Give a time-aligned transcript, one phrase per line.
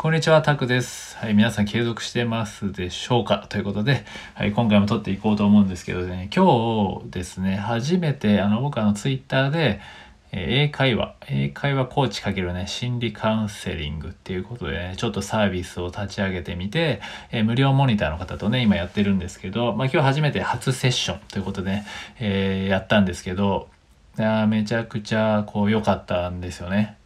[0.00, 1.16] こんにちは、タクです。
[1.16, 3.46] はい、皆さん継続してますでしょうか？
[3.48, 9.80] ということで、はい、今回も撮っていこうと思うんですけどね、今日ですね、初めて、あの、僕あの、ツイッターで、
[10.30, 17.00] えー英会話、英会話コーチかけるね、心理カウンセリングっていうことでね、ちょっとサービスを立ち上げてみて、
[17.32, 21.86] えー無料モニターの方とね、今やってるんですけど、まあ今日初めて初セッションということでね、
[22.20, 23.68] えーやったんですけど、
[24.16, 26.96] いやーめちゃくちゃこう良かったんですよね。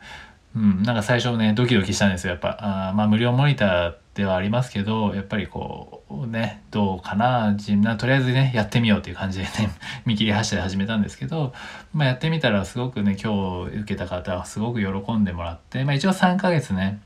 [0.54, 2.58] うん、なんか最初ね、ドキドキしたんですよ、やっぱ。
[2.90, 9.50] あまあ、無料モニターではありますけど、やっぱりこう、ね、どうかな、自なとりあえずね、やってみようっていう感じでね、
[10.04, 11.54] 見切り発車で始めたんですけど、
[11.94, 17.00] まあ、やってみたらすごくね、今日受けた方はすごく喜んでもらって、まあ、一応3ヶ月ね、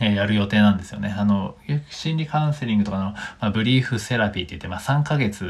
[0.00, 1.14] えやる予定なんですよね。
[1.16, 1.56] あの、
[1.90, 5.44] 心理カウンセリングとかの、まあ、ブリーフセラピーって言って、まあ、3ヶ月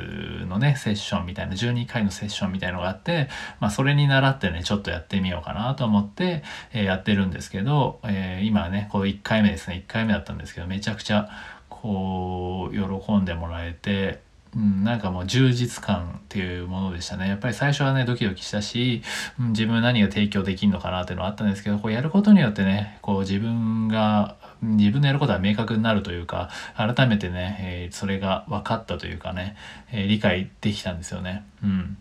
[0.48, 3.28] のね、セッションみたいな、12回のセッションみたいのがあって、
[3.60, 6.42] まあ、それに倣ってね、ちょっとやってみようかなと思って、
[6.72, 11.30] えーやってるんですけど、えー今はね、こう1回目ですね、1回目だったんですけど、めちゃくちゃ、
[11.68, 14.20] こう、喜んでもらえて、
[14.56, 17.28] うん、なんかもう充実感っていうものでしたね。
[17.28, 19.02] やっぱり最初はね、ドキドキしたし、
[19.38, 29.56] うん自分何が提供できるのかなっていうのはあったんですけど、こうやることによってね、こう自分が、自分のやることは明確になるというか、改めてね、えーそれが分かったというかね、
[29.92, 31.44] えー理解できたんですよね。
[31.62, 31.96] うん。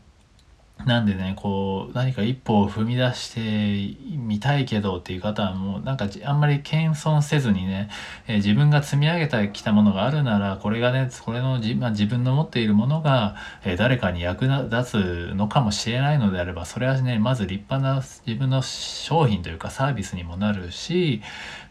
[0.86, 7.90] なんでね、こう、何か一歩を踏み出してみたいけどっていう方はもう、なんかあんまり謙遜せずにね、
[8.28, 21.22] えー自分が積み上げてきたものがあるなら、これがね、これのじ、まあ、自分の持っているものが、えー誰かに役立つのかもしれないのであれば、それはね、まず立派な自分の商品というかサービスにもなるし、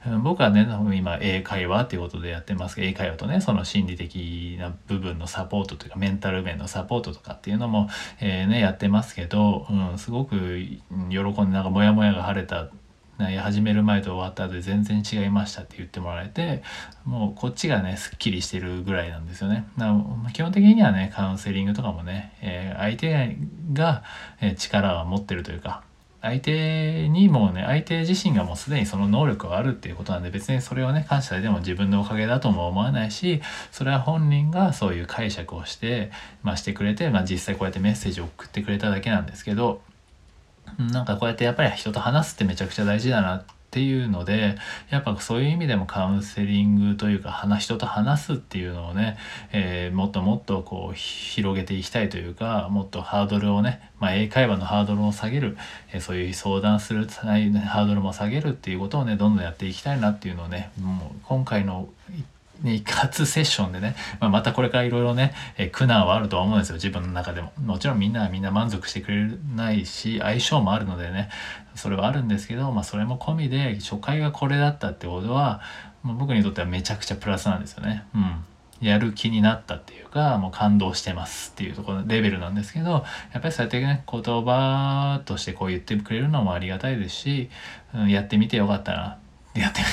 [0.07, 7.89] うん僕はね、今、英会話っていうことでやってますけど、英会話とね、その心理的な部分のサポートというか、メンタル面のサポートとかっていうのも、
[8.21, 10.37] えーね、やってますますけど、うん、すごく
[11.11, 12.69] 喜んで、なんかモヤモヤが晴れた、
[13.19, 16.63] 始める前と終わった後で全然違いましたって言ってもらえて
[17.05, 19.67] もうこっちがねすっきりしてるぐらいなんですよね。
[19.77, 23.37] だから基本的にはねカウンセリングとかもね、えー相手
[23.73, 24.05] が
[24.57, 25.83] 力を持ってるというか
[26.21, 33.41] 相手にもね相手自身がもうすでにその能力があるっていうことなんで別にそれをね感謝されても自分のおかげだとも思わないし
[33.71, 36.11] それは本人がそういう解釈をして、
[36.43, 39.81] まあ、してくれて、まあ、実際こうやってメッセージを送ってくれただけなんですけど
[40.79, 44.57] なんかこうやってやっぱり人と話すってめちゃくちゃ大事だなってっていうので
[44.89, 49.19] やっぱそういう意味でもカウンセリングというか話人と話すっていうのをね、
[49.53, 55.59] えーもっともっとこう広げていきたいというかもっとハードルをね、まあ、英会話のハードルを下げる、
[55.93, 61.89] えーそういう相談するハードルも下げるっていうことをねどんどんやっていきたいなっていうのをねもう今回の
[62.63, 66.75] ね、一括セッションでね、まあ、またこれからいろいろね、えー苦難はあるとは思うんですよ。
[66.75, 67.53] 自分の中でも。
[67.65, 71.29] もちろんみんなはみんな満足してくれないし相性もあるのでね
[71.75, 75.61] それはあるんですけど、まあ、それも込みで初回がこれだったってことは
[76.03, 78.05] もう僕にとってはめちゃくちゃプラスなんですよね。
[78.15, 78.45] うん。
[78.81, 82.91] やる気になったっていうかもう感動してますっていうところレベルなんですけど
[83.33, 87.51] やっぱりそうやってね言葉としてこう言ってくれるのもありがたいですし、
[87.95, 89.19] うん、やってみてよかったな。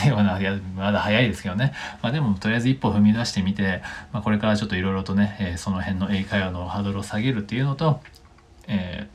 [0.07, 0.39] やってみてよな。
[0.39, 1.73] いや、まだ早いですけどね。
[2.01, 8.01] まあでも、とりあえず一歩踏み出してみて、まあこれからちょっといろいろとね、えーその辺の英会話のハードルを下げるっていうのと、
[8.67, 9.14] えー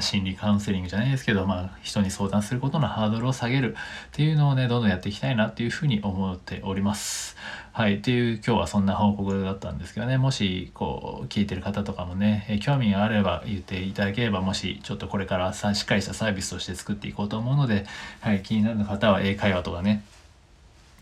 [0.00, 7.36] 心理カウンセリングじゃないですけど、まあ、人に相談することのハードルを下げるっていうのをねどんどんやっていきたいなっていうふうに思っております。
[7.72, 17.86] はいっていう今日はそんな報告だったんですけどねもしこう聞いてる方とかもねえ興味があれば言っていただければもしちょっとこれからさしっかりしたサービスとして作っていこうと思うので、
[18.20, 20.04] はい、気になる方は英会話とかね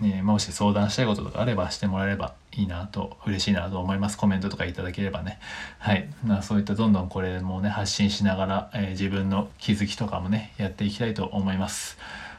[0.01, 4.17] ね、もし相談したいこととかあればしてもらえればいいなと嬉しいなと思います。
[4.17, 5.39] コメントとかいただければね。
[5.79, 6.09] はい。
[6.25, 11.99] まあそういったどんどんこれもね発信しながら、えー自分の気づきとかもねやっていきたいと思います。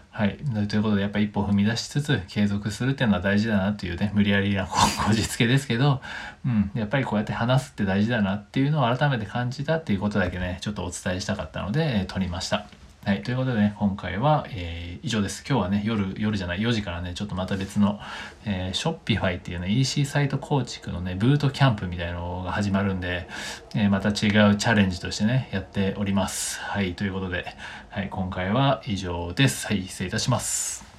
[0.10, 0.38] はい。
[0.68, 4.76] ということでやっぱり一歩踏み出しつつ継続するっていうのは大事だなっていうね無理やりなこ
[5.08, 6.02] こじつけですけど、
[6.46, 12.81] うん、やっぱりこうやって話すって大事だなっていうのを改めて感じたっていうことだけねちょっとお伝えしたかったので、えー撮りました。
[13.04, 13.24] はい。
[13.24, 15.44] ということでね、今回は、えー以上です。
[15.50, 18.00] 今日はね、夜、夜じゃない、4時からね、ちょっとまた別の、
[18.46, 23.28] えー、ショッピファイっていうね、EC サイト構築のね、ブートキャンプみたいなのが始まるんで、
[23.74, 26.60] えーまた違うチャレンジとしてね、やっております。
[26.60, 26.94] はい。
[26.94, 27.48] ということで、
[27.90, 28.10] はい。
[28.12, 29.66] 今回は以上です。
[29.66, 29.88] はい。
[29.88, 30.91] 失礼いたします。